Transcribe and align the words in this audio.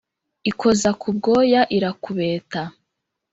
Ikoza 0.49 0.89
ku 1.01 1.07
bwoya 1.15 1.61
irakubeta, 1.77 2.61